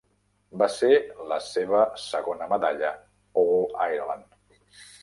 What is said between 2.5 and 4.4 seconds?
medalla All-Ireland.